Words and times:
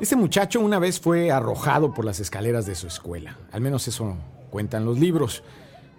Este 0.00 0.16
muchacho 0.16 0.60
una 0.60 0.78
vez 0.78 0.98
fue 0.98 1.30
arrojado 1.30 1.92
por 1.92 2.06
las 2.06 2.20
escaleras 2.20 2.64
de 2.64 2.74
su 2.74 2.86
escuela. 2.86 3.36
Al 3.52 3.60
menos 3.60 3.86
eso 3.86 4.16
cuentan 4.48 4.86
los 4.86 4.98
libros. 4.98 5.42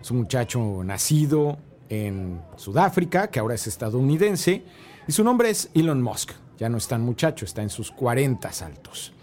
Es 0.01 0.09
un 0.09 0.17
muchacho 0.17 0.83
nacido 0.83 1.59
en 1.87 2.41
Sudáfrica, 2.55 3.27
que 3.27 3.39
ahora 3.39 3.53
es 3.53 3.67
estadounidense, 3.67 4.63
y 5.07 5.11
su 5.11 5.23
nombre 5.23 5.51
es 5.51 5.69
Elon 5.75 6.01
Musk. 6.01 6.31
Ya 6.57 6.67
no 6.67 6.79
es 6.79 6.87
tan 6.87 7.01
muchacho, 7.01 7.45
está 7.45 7.61
en 7.61 7.69
sus 7.69 7.91
40 7.91 8.49
altos. 8.65 9.13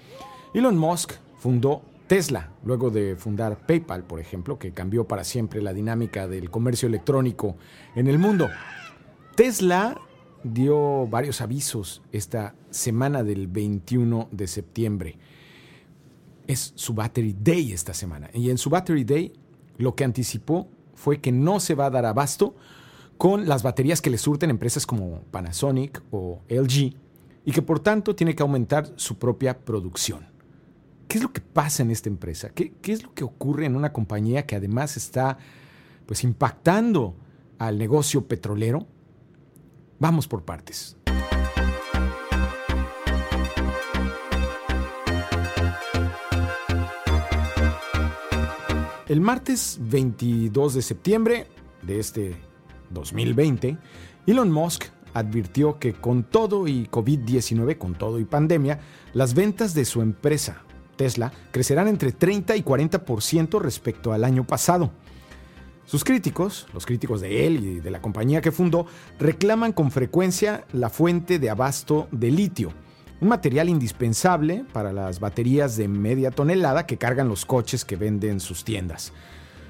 Elon 0.54 0.78
Musk 0.78 1.14
fundó 1.40 1.82
Tesla, 2.06 2.50
luego 2.64 2.90
de 2.90 3.16
fundar 3.16 3.58
PayPal, 3.58 4.04
por 4.04 4.20
ejemplo, 4.20 4.60
que 4.60 4.70
cambió 4.70 5.08
para 5.08 5.24
siempre 5.24 5.60
la 5.60 5.72
dinámica 5.72 6.28
del 6.28 6.50
comercio 6.50 6.86
electrónico 6.86 7.56
en 7.96 8.06
el 8.06 8.20
mundo. 8.20 8.48
Tesla 9.34 10.00
dio 10.52 11.06
varios 11.06 11.40
avisos 11.40 12.02
esta 12.12 12.54
semana 12.70 13.22
del 13.22 13.46
21 13.46 14.28
de 14.30 14.46
septiembre. 14.46 15.18
Es 16.46 16.72
su 16.74 16.94
Battery 16.94 17.36
Day 17.38 17.72
esta 17.72 17.94
semana. 17.94 18.30
Y 18.34 18.50
en 18.50 18.58
su 18.58 18.70
Battery 18.70 19.04
Day 19.04 19.32
lo 19.76 19.94
que 19.94 20.04
anticipó 20.04 20.68
fue 20.94 21.20
que 21.20 21.32
no 21.32 21.60
se 21.60 21.74
va 21.74 21.86
a 21.86 21.90
dar 21.90 22.06
abasto 22.06 22.54
con 23.16 23.48
las 23.48 23.62
baterías 23.62 24.00
que 24.00 24.10
le 24.10 24.18
surten 24.18 24.50
empresas 24.50 24.86
como 24.86 25.22
Panasonic 25.30 26.02
o 26.10 26.40
LG 26.48 26.94
y 27.44 27.52
que 27.52 27.62
por 27.62 27.80
tanto 27.80 28.14
tiene 28.14 28.34
que 28.34 28.42
aumentar 28.42 28.92
su 28.96 29.18
propia 29.18 29.58
producción. 29.58 30.26
¿Qué 31.08 31.18
es 31.18 31.24
lo 31.24 31.32
que 31.32 31.40
pasa 31.40 31.82
en 31.82 31.90
esta 31.90 32.08
empresa? 32.08 32.50
¿Qué, 32.50 32.74
es 32.82 33.02
lo 33.02 33.14
que 33.14 33.24
ocurre 33.24 33.64
en 33.64 33.76
una 33.76 33.92
compañía 33.92 34.44
que 34.44 34.56
además 34.56 34.96
está 34.96 35.38
pues, 36.06 36.22
impactando 36.22 37.16
al 37.58 37.78
negocio 37.78 38.26
petrolero? 38.26 38.86
Vamos 39.98 40.28
por 40.28 40.44
partes. 40.44 40.96
El 49.08 49.20
martes 49.22 49.78
22 49.80 50.74
de 50.74 50.82
septiembre 50.82 51.46
de 51.82 51.98
este 51.98 52.36
2020, 52.90 53.78
Elon 54.26 54.52
Musk 54.52 54.84
advirtió 55.14 55.78
que 55.78 55.94
con 55.94 56.24
todo 56.24 56.68
y 56.68 56.86
COVID-19, 56.86 57.78
con 57.78 57.94
todo 57.94 58.20
y 58.20 58.24
pandemia, 58.24 58.80
las 59.14 59.34
ventas 59.34 59.72
de 59.72 59.86
su 59.86 60.02
empresa 60.02 60.62
Tesla 60.96 61.32
crecerán 61.52 61.88
entre 61.88 62.12
30 62.12 62.56
y 62.56 62.62
40% 62.62 63.60
respecto 63.60 64.12
al 64.12 64.24
año 64.24 64.46
pasado. 64.46 64.90
Sus 65.88 66.04
críticos, 66.04 66.66
los 66.74 66.84
críticos 66.84 67.22
de 67.22 67.46
él 67.46 67.64
y 67.64 67.80
de 67.80 67.90
la 67.90 68.02
compañía 68.02 68.42
que 68.42 68.52
fundó, 68.52 68.84
reclaman 69.18 69.72
con 69.72 69.90
frecuencia 69.90 70.66
la 70.74 70.90
fuente 70.90 71.38
de 71.38 71.48
abasto 71.48 72.08
de 72.12 72.30
litio, 72.30 72.74
un 73.22 73.28
material 73.28 73.70
indispensable 73.70 74.66
para 74.74 74.92
las 74.92 75.18
baterías 75.18 75.78
de 75.78 75.88
media 75.88 76.30
tonelada 76.30 76.84
que 76.84 76.98
cargan 76.98 77.26
los 77.26 77.46
coches 77.46 77.86
que 77.86 77.96
venden 77.96 78.38
sus 78.38 78.64
tiendas. 78.64 79.14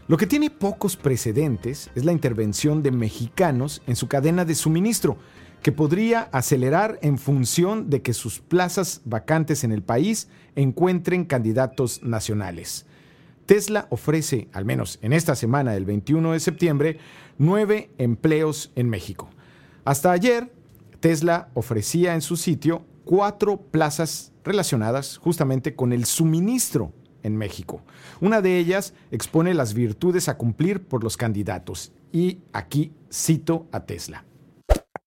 Lo 0.09 0.17
que 0.17 0.27
tiene 0.27 0.51
pocos 0.51 0.97
precedentes 0.97 1.89
es 1.95 2.05
la 2.05 2.11
intervención 2.11 2.83
de 2.83 2.91
mexicanos 2.91 3.81
en 3.87 3.95
su 3.95 4.09
cadena 4.09 4.45
de 4.45 4.57
suministro, 4.57 5.19
que 5.63 5.71
podría 5.71 6.23
acelerar 6.33 6.99
en 7.01 7.19
función 7.19 7.91
de 7.91 8.03
que 8.03 8.13
sus 8.13 8.41
plazas 8.41 9.03
vacantes 9.05 9.63
en 9.63 9.71
el 9.71 9.83
país 9.83 10.27
encuentren 10.57 11.27
candidatos 11.27 12.03
nacionales. 12.03 12.87
Tesla 13.49 13.87
ofrece, 13.89 14.49
al 14.53 14.67
menos 14.67 14.99
en 15.01 15.15
esta 15.15 15.35
semana 15.35 15.73
del 15.73 15.87
21 15.87 16.33
de 16.33 16.41
septiembre, 16.41 16.99
nueve 17.39 17.89
empleos 17.97 18.71
en 18.77 18.91
México. 18.91 19.31
Hasta 19.87 20.13
ayer, 20.13 20.53
Tesla 21.01 21.49
ofrecía 21.55 22.13
en 22.13 22.21
su 22.21 22.37
sitio 22.37 22.85
cuatro 23.07 23.57
plazas 23.57 24.33
relacionadas 24.45 25.17
justamente 25.17 25.75
con 25.75 25.95
el 25.95 26.05
suministro 26.05 26.93
en 27.23 27.39
México. 27.39 27.81
Una 28.21 28.43
de 28.43 28.59
ellas 28.59 28.93
expone 29.11 29.55
las 29.55 29.73
virtudes 29.73 30.29
a 30.29 30.37
cumplir 30.37 30.83
por 30.83 31.03
los 31.03 31.17
candidatos. 31.17 31.93
Y 32.13 32.41
aquí 32.53 32.93
cito 33.11 33.67
a 33.73 33.87
Tesla. 33.87 34.28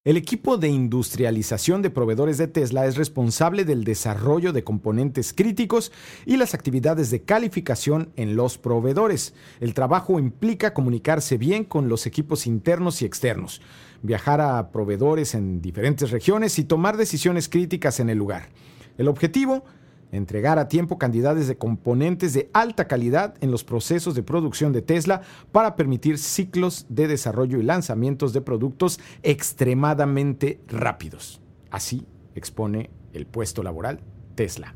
El 0.03 0.17
equipo 0.17 0.57
de 0.57 0.67
industrialización 0.67 1.83
de 1.83 1.91
proveedores 1.91 2.39
de 2.39 2.47
Tesla 2.47 2.87
es 2.87 2.97
responsable 2.97 3.65
del 3.65 3.83
desarrollo 3.83 4.51
de 4.51 4.63
componentes 4.63 5.31
críticos 5.31 5.91
y 6.25 6.37
las 6.37 6.55
actividades 6.55 7.11
de 7.11 7.21
calificación 7.21 8.11
en 8.15 8.35
los 8.35 8.57
proveedores. 8.57 9.35
El 9.59 9.75
trabajo 9.75 10.17
implica 10.17 10.73
comunicarse 10.73 11.37
bien 11.37 11.65
con 11.65 11.87
los 11.87 12.07
equipos 12.07 12.47
internos 12.47 13.03
y 13.03 13.05
externos, 13.05 13.61
viajar 14.01 14.41
a 14.41 14.71
proveedores 14.71 15.35
en 15.35 15.61
diferentes 15.61 16.09
regiones 16.09 16.57
y 16.57 16.63
tomar 16.63 16.97
decisiones 16.97 17.47
críticas 17.47 17.99
en 17.99 18.09
el 18.09 18.17
lugar. 18.17 18.49
El 18.97 19.07
objetivo 19.07 19.65
entregar 20.11 20.59
a 20.59 20.67
tiempo 20.67 20.97
cantidades 20.97 21.47
de 21.47 21.57
componentes 21.57 22.33
de 22.33 22.49
alta 22.53 22.87
calidad 22.87 23.35
en 23.41 23.51
los 23.51 23.63
procesos 23.63 24.13
de 24.15 24.23
producción 24.23 24.73
de 24.73 24.81
Tesla 24.81 25.21
para 25.51 25.75
permitir 25.75 26.17
ciclos 26.17 26.85
de 26.89 27.07
desarrollo 27.07 27.59
y 27.59 27.63
lanzamientos 27.63 28.33
de 28.33 28.41
productos 28.41 28.99
extremadamente 29.23 30.59
rápidos. 30.67 31.41
Así 31.69 32.05
expone 32.35 32.89
el 33.13 33.25
puesto 33.25 33.63
laboral 33.63 33.99
Tesla. 34.35 34.75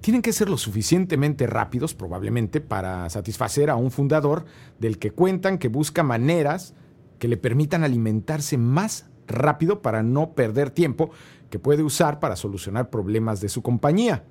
Tienen 0.00 0.22
que 0.22 0.32
ser 0.32 0.48
lo 0.48 0.56
suficientemente 0.56 1.46
rápidos 1.46 1.94
probablemente 1.94 2.60
para 2.60 3.10
satisfacer 3.10 3.68
a 3.68 3.76
un 3.76 3.90
fundador 3.90 4.46
del 4.78 4.98
que 4.98 5.10
cuentan 5.10 5.58
que 5.58 5.68
busca 5.68 6.02
maneras 6.02 6.74
que 7.18 7.28
le 7.28 7.36
permitan 7.36 7.84
alimentarse 7.84 8.56
más 8.56 9.06
rápido 9.26 9.82
para 9.82 10.02
no 10.02 10.32
perder 10.32 10.70
tiempo 10.70 11.10
que 11.50 11.58
puede 11.58 11.82
usar 11.82 12.20
para 12.20 12.36
solucionar 12.36 12.90
problemas 12.90 13.40
de 13.40 13.48
su 13.48 13.62
compañía. 13.62 14.24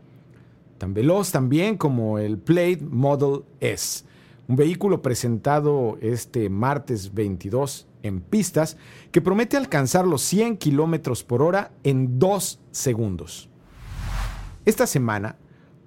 Tan 0.77 0.93
veloz 0.93 1.31
también 1.31 1.77
como 1.77 2.19
el 2.19 2.37
Plate 2.37 2.79
Model 2.81 3.43
S, 3.59 4.05
un 4.47 4.55
vehículo 4.55 5.01
presentado 5.01 5.97
este 6.01 6.49
martes 6.49 7.13
22 7.13 7.87
en 8.03 8.21
pistas 8.21 8.77
que 9.11 9.21
promete 9.21 9.57
alcanzar 9.57 10.05
los 10.05 10.21
100 10.21 10.57
kilómetros 10.57 11.23
por 11.23 11.41
hora 11.41 11.71
en 11.83 12.19
dos 12.19 12.59
segundos. 12.71 13.49
Esta 14.65 14.85
semana, 14.85 15.37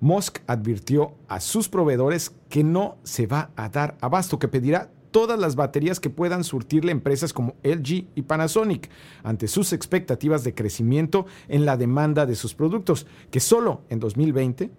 Musk 0.00 0.38
advirtió 0.46 1.14
a 1.28 1.40
sus 1.40 1.68
proveedores 1.68 2.34
que 2.48 2.64
no 2.64 2.96
se 3.04 3.26
va 3.26 3.50
a 3.54 3.68
dar 3.68 3.96
abasto, 4.00 4.38
que 4.38 4.48
pedirá 4.48 4.90
todas 5.10 5.38
las 5.38 5.56
baterías 5.56 6.00
que 6.00 6.10
puedan 6.10 6.44
surtirle 6.44 6.92
empresas 6.92 7.32
como 7.32 7.54
LG 7.62 8.06
y 8.14 8.22
Panasonic 8.22 8.90
ante 9.22 9.48
sus 9.48 9.72
expectativas 9.72 10.44
de 10.44 10.54
crecimiento 10.54 11.26
en 11.48 11.64
la 11.64 11.76
demanda 11.76 12.26
de 12.26 12.36
sus 12.36 12.54
productos, 12.54 13.06
que 13.30 13.40
solo 13.40 13.82
en 13.88 14.00
2020 14.00 14.70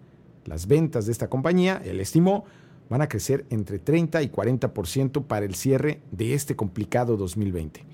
las 0.45 0.67
ventas 0.67 1.05
de 1.05 1.11
esta 1.11 1.29
compañía, 1.29 1.81
él 1.85 1.99
estimó, 1.99 2.45
van 2.89 3.01
a 3.01 3.07
crecer 3.07 3.45
entre 3.49 3.79
30 3.79 4.21
y 4.21 4.29
40% 4.29 5.25
para 5.25 5.45
el 5.45 5.55
cierre 5.55 6.01
de 6.11 6.33
este 6.33 6.55
complicado 6.55 7.15
2020. 7.15 7.85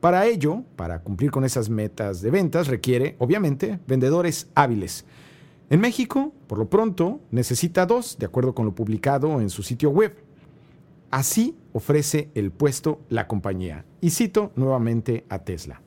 Para 0.00 0.26
ello, 0.26 0.62
para 0.76 1.02
cumplir 1.02 1.32
con 1.32 1.44
esas 1.44 1.68
metas 1.68 2.22
de 2.22 2.30
ventas, 2.30 2.68
requiere, 2.68 3.16
obviamente, 3.18 3.80
vendedores 3.88 4.48
hábiles. 4.54 5.04
En 5.70 5.80
México, 5.80 6.32
por 6.46 6.58
lo 6.58 6.70
pronto, 6.70 7.20
necesita 7.32 7.84
dos, 7.84 8.16
de 8.18 8.26
acuerdo 8.26 8.54
con 8.54 8.64
lo 8.64 8.74
publicado 8.74 9.40
en 9.40 9.50
su 9.50 9.62
sitio 9.62 9.90
web. 9.90 10.27
Así 11.10 11.56
ofrece 11.72 12.30
el 12.34 12.50
puesto 12.50 13.00
la 13.08 13.26
compañía. 13.26 13.86
Y 14.00 14.10
cito 14.10 14.52
nuevamente 14.56 15.24
a 15.30 15.38
Tesla. 15.38 15.82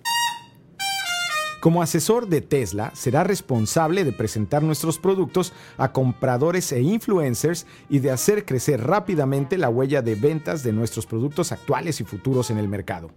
Como 1.61 1.83
asesor 1.83 2.27
de 2.27 2.41
Tesla, 2.41 2.91
será 2.95 3.23
responsable 3.23 4.03
de 4.03 4.13
presentar 4.13 4.63
nuestros 4.63 4.97
productos 4.97 5.53
a 5.77 5.91
compradores 5.91 6.71
e 6.71 6.81
influencers 6.81 7.67
y 7.87 7.99
de 7.99 8.09
hacer 8.09 8.45
crecer 8.45 8.81
rápidamente 8.83 9.59
la 9.59 9.69
huella 9.69 10.01
de 10.01 10.15
ventas 10.15 10.63
de 10.63 10.73
nuestros 10.73 11.05
productos 11.05 11.51
actuales 11.51 12.01
y 12.01 12.03
futuros 12.03 12.49
en 12.49 12.57
el 12.57 12.67
mercado. 12.67 13.11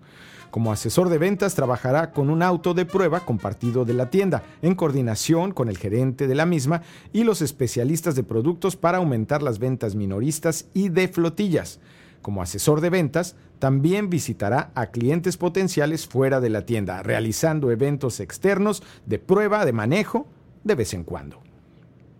Como 0.54 0.70
asesor 0.70 1.08
de 1.08 1.18
ventas 1.18 1.56
trabajará 1.56 2.12
con 2.12 2.30
un 2.30 2.40
auto 2.40 2.74
de 2.74 2.86
prueba 2.86 3.26
compartido 3.26 3.84
de 3.84 3.92
la 3.92 4.08
tienda, 4.08 4.44
en 4.62 4.76
coordinación 4.76 5.50
con 5.50 5.68
el 5.68 5.76
gerente 5.76 6.28
de 6.28 6.36
la 6.36 6.46
misma 6.46 6.82
y 7.12 7.24
los 7.24 7.42
especialistas 7.42 8.14
de 8.14 8.22
productos 8.22 8.76
para 8.76 8.98
aumentar 8.98 9.42
las 9.42 9.58
ventas 9.58 9.96
minoristas 9.96 10.66
y 10.72 10.90
de 10.90 11.08
flotillas. 11.08 11.80
Como 12.22 12.40
asesor 12.40 12.80
de 12.82 12.90
ventas, 12.90 13.34
también 13.58 14.10
visitará 14.10 14.70
a 14.76 14.92
clientes 14.92 15.36
potenciales 15.36 16.06
fuera 16.06 16.40
de 16.40 16.50
la 16.50 16.64
tienda, 16.64 17.02
realizando 17.02 17.72
eventos 17.72 18.20
externos 18.20 18.84
de 19.06 19.18
prueba 19.18 19.64
de 19.64 19.72
manejo 19.72 20.28
de 20.62 20.76
vez 20.76 20.94
en 20.94 21.02
cuando. 21.02 21.40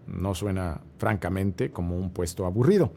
No 0.08 0.34
suena, 0.34 0.80
francamente, 0.98 1.70
como 1.70 1.96
un 1.96 2.10
puesto 2.10 2.46
aburrido. 2.46 2.90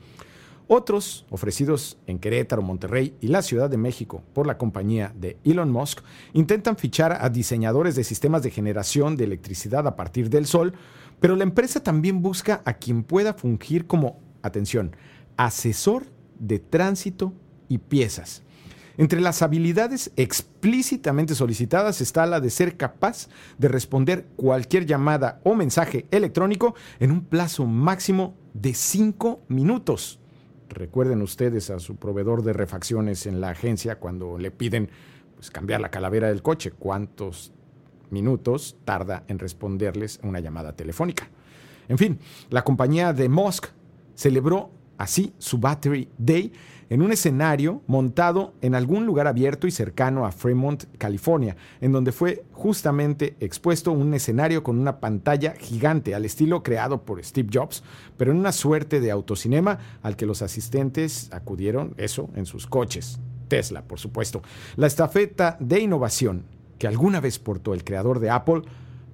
Otros, 0.70 1.26
ofrecidos 1.30 1.98
en 2.08 2.20
Querétaro, 2.20 2.62
Monterrey 2.62 3.16
y 3.22 3.28
la 3.28 3.42
Ciudad 3.42 3.70
de 3.70 3.78
México 3.78 4.22
por 4.34 4.46
la 4.46 4.58
compañía 4.58 5.14
de 5.16 5.38
Elon 5.46 5.72
Musk, 5.72 6.02
intentan 6.34 6.76
fichar 6.76 7.18
a 7.22 7.30
diseñadores 7.30 7.96
de 7.96 8.04
sistemas 8.04 8.44
de 8.44 8.52
generación 8.52 9.16
de 9.16 9.24
electricidad 9.24 9.88
a 9.88 9.96
partir 9.96 10.30
del 10.30 10.46
sol, 10.46 10.74
pero 11.22 11.38
la 11.38 11.44
empresa 11.44 11.82
también 11.82 12.22
busca 12.22 12.62
a 12.66 12.74
quien 12.74 13.04
pueda 13.04 13.34
fungir 13.34 13.88
como, 13.88 14.20
atención, 14.42 14.94
asesor 15.38 16.08
de 16.38 16.60
tránsito 16.60 17.32
y 17.70 17.78
piezas. 17.78 18.44
Entre 18.98 19.22
las 19.22 19.42
habilidades 19.44 20.12
explícitamente 20.18 21.34
solicitadas 21.34 22.02
está 22.02 22.26
la 22.26 22.42
de 22.42 22.50
ser 22.50 22.76
capaz 22.76 23.30
de 23.58 23.70
responder 23.70 24.26
cualquier 24.36 24.86
llamada 24.86 25.40
o 25.46 25.56
mensaje 25.56 26.08
electrónico 26.12 26.76
en 27.00 27.12
un 27.12 27.24
plazo 27.24 27.66
máximo 27.66 28.36
de 28.54 28.74
5 28.74 29.44
minutos. 29.48 30.20
Recuerden 30.70 31.22
ustedes 31.22 31.70
a 31.70 31.80
su 31.80 31.96
proveedor 31.96 32.44
de 32.44 32.54
refacciones 32.54 33.26
en 33.26 33.42
la 33.42 33.50
agencia 33.50 34.00
cuando 34.00 34.38
le 34.38 34.52
piden 34.52 34.90
pues, 35.36 35.52
cambiar 35.52 35.82
la 35.82 35.90
calavera 35.90 36.28
del 36.28 36.42
coche. 36.42 36.72
¿Cuántos 36.72 37.52
minutos 38.10 38.78
tarda 38.86 39.24
en 39.28 39.40
responderles 39.40 40.20
una 40.24 40.40
llamada 40.40 40.74
telefónica? 40.74 41.30
En 41.88 41.98
fin, 41.98 42.20
la 42.50 42.64
compañía 42.64 43.14
de 43.14 43.30
Musk 43.30 43.68
celebró 44.16 44.72
así 44.98 45.34
su 45.38 45.58
Battery 45.60 46.10
Day 46.18 46.52
en 46.90 47.02
un 47.02 47.12
escenario 47.12 47.82
montado 47.88 48.54
en 48.62 48.76
algún 48.76 49.06
lugar 49.06 49.28
abierto 49.28 49.68
y 49.68 49.72
cercano 49.72 50.26
a 50.26 50.32
Fremont, 50.32 50.86
California, 50.98 51.56
en 51.82 51.92
donde 51.92 52.12
fue 52.12 52.46
justamente 52.54 53.36
expuesto 53.40 53.92
un 53.92 54.14
escenario 54.14 54.64
con 54.64 54.80
una 54.80 55.00
pantalla 55.00 55.54
gigante 55.60 56.16
al 56.16 56.26
estilo 56.26 56.64
creado 56.64 57.04
por 57.04 57.24
Steve 57.24 57.50
Jobs, 57.52 57.84
pero 58.16 58.32
en 58.32 58.38
una 58.38 58.52
suerte 58.52 59.00
de 59.00 59.12
autocinema 59.12 59.80
al 60.02 60.16
que 60.16 60.26
los 60.26 60.42
asistentes 60.42 61.30
acudieron, 61.32 61.94
eso, 61.98 62.30
en 62.36 62.46
sus 62.46 62.68
coches. 62.68 63.20
Tesla, 63.48 63.82
por 63.84 64.00
supuesto. 64.00 64.42
La 64.76 64.88
estafeta 64.88 65.58
de 65.60 65.80
innovación 65.80 66.44
que 66.78 66.88
alguna 66.88 67.20
vez 67.20 67.40
portó 67.40 67.74
el 67.74 67.84
creador 67.84 68.20
de 68.20 68.30
Apple 68.30 68.62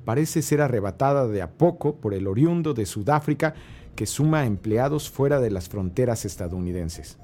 parece 0.06 0.42
ser 0.42 0.62
arrebatada 0.62 1.28
de 1.28 1.42
a 1.42 1.52
poco 1.52 1.96
por 1.96 2.14
el 2.14 2.28
oriundo 2.28 2.74
de 2.74 2.86
Sudáfrica 2.86 3.54
que 3.96 4.06
suma 4.06 4.46
empleados 4.46 5.10
fuera 5.10 5.40
de 5.40 5.52
las 5.52 5.70
fronteras 5.70 6.26
estadounidenses. 6.26 7.18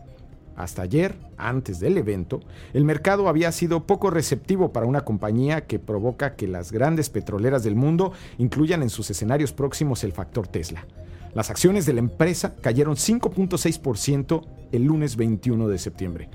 Hasta 0.56 0.82
ayer, 0.82 1.18
antes 1.38 1.80
del 1.80 1.98
evento, 1.98 2.42
el 2.74 2.84
mercado 2.84 3.30
había 3.30 3.52
sido 3.54 3.88
poco 3.88 4.10
receptivo 4.10 4.74
para 4.74 4.86
una 4.86 5.06
compañía 5.06 5.68
que 5.68 5.80
provoca 5.80 6.36
que 6.36 6.50
las 6.50 6.74
grandes 6.74 7.10
petroleras 7.10 7.64
del 7.64 7.78
mundo 7.78 8.12
incluyan 8.38 8.84
en 8.84 8.90
sus 8.90 9.10
escenarios 9.10 9.54
próximos 9.54 10.04
el 10.04 10.12
factor 10.12 10.48
Tesla. 10.48 10.86
Las 11.34 11.50
acciones 11.50 11.86
de 11.86 11.94
la 11.94 12.00
empresa 12.00 12.56
cayeron 12.56 12.96
5.6% 12.96 14.46
el 14.74 14.84
lunes 14.84 15.16
21 15.16 15.70
de 15.70 15.78
septiembre, 15.78 16.28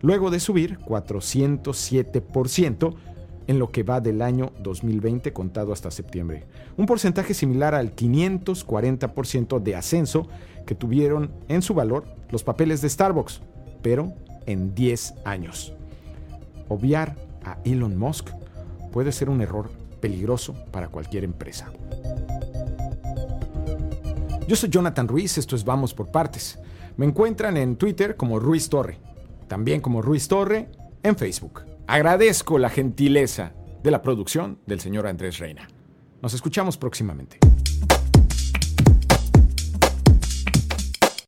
luego 0.00 0.30
de 0.30 0.40
subir 0.40 0.78
407% 0.78 2.94
en 3.48 3.58
lo 3.58 3.72
que 3.72 3.82
va 3.82 4.00
del 4.00 4.22
año 4.22 4.52
2020 4.60 5.32
contado 5.32 5.72
hasta 5.72 5.90
septiembre. 5.90 6.44
Un 6.76 6.86
porcentaje 6.86 7.34
similar 7.34 7.74
al 7.74 7.96
540% 7.96 9.60
de 9.60 9.74
ascenso 9.74 10.28
que 10.66 10.76
tuvieron 10.76 11.32
en 11.48 11.62
su 11.62 11.74
valor 11.74 12.04
los 12.30 12.44
papeles 12.44 12.82
de 12.82 12.90
Starbucks, 12.90 13.40
pero 13.82 14.12
en 14.46 14.74
10 14.74 15.14
años. 15.24 15.72
Obviar 16.68 17.16
a 17.42 17.58
Elon 17.64 17.96
Musk 17.98 18.28
puede 18.92 19.12
ser 19.12 19.30
un 19.30 19.40
error 19.40 19.70
peligroso 20.00 20.54
para 20.70 20.88
cualquier 20.88 21.24
empresa. 21.24 21.72
Yo 24.46 24.56
soy 24.56 24.68
Jonathan 24.68 25.08
Ruiz, 25.08 25.38
esto 25.38 25.56
es 25.56 25.64
Vamos 25.64 25.94
por 25.94 26.10
Partes. 26.10 26.58
Me 26.98 27.06
encuentran 27.06 27.56
en 27.56 27.76
Twitter 27.76 28.16
como 28.16 28.38
Ruiz 28.38 28.68
Torre, 28.68 28.98
también 29.46 29.80
como 29.80 30.02
Ruiz 30.02 30.28
Torre 30.28 30.68
en 31.02 31.16
Facebook. 31.16 31.62
Agradezco 31.90 32.58
la 32.58 32.68
gentileza 32.68 33.54
de 33.82 33.90
la 33.90 34.02
producción 34.02 34.58
del 34.66 34.78
señor 34.78 35.06
Andrés 35.06 35.38
Reina. 35.38 35.66
Nos 36.20 36.34
escuchamos 36.34 36.76
próximamente. 36.76 37.38